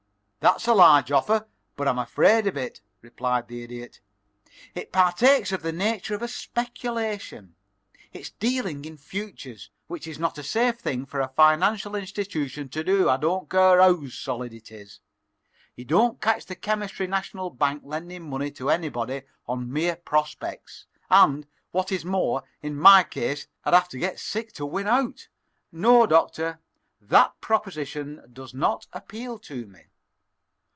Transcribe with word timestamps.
"That's 0.43 0.65
a 0.65 0.73
large 0.73 1.11
offer, 1.11 1.47
but 1.75 1.87
I'm 1.87 1.99
afraid 1.99 2.47
of 2.47 2.57
it," 2.57 2.81
replied 3.03 3.47
the 3.47 3.61
Idiot. 3.61 4.01
"It 4.73 4.91
partakes 4.91 5.51
of 5.51 5.61
the 5.61 5.71
nature 5.71 6.15
of 6.15 6.23
a 6.23 6.27
speculation. 6.27 7.53
It's 8.11 8.31
dealing 8.31 8.83
in 8.83 8.97
futures, 8.97 9.69
which 9.85 10.07
is 10.07 10.17
not 10.17 10.39
a 10.39 10.43
safe 10.43 10.79
thing 10.79 11.05
for 11.05 11.19
a 11.21 11.27
financial 11.27 11.93
institution 11.93 12.69
to 12.69 12.83
do, 12.83 13.07
I 13.07 13.17
don't 13.17 13.51
care 13.51 13.79
how 13.79 14.07
solid 14.07 14.51
it 14.51 14.71
is. 14.71 14.99
You 15.75 15.85
don't 15.85 16.19
catch 16.19 16.47
the 16.47 16.55
Chemistry 16.55 17.05
National 17.05 17.51
Bank 17.51 17.83
lending 17.85 18.27
money 18.27 18.49
to 18.49 18.71
anybody 18.71 19.21
on 19.47 19.71
mere 19.71 19.95
prospects, 19.95 20.87
and, 21.11 21.45
what 21.69 21.91
is 21.91 22.03
more, 22.03 22.41
in 22.63 22.75
my 22.75 23.03
case, 23.03 23.45
I'd 23.63 23.75
have 23.75 23.89
to 23.89 23.99
get 23.99 24.17
sick 24.19 24.53
to 24.53 24.65
win 24.65 24.87
out. 24.87 25.27
No, 25.71 26.07
Doctor, 26.07 26.59
that 26.99 27.39
proposition 27.41 28.27
does 28.33 28.55
not 28.55 28.87
appeal 28.91 29.37
to 29.37 29.67
me." 29.67 29.81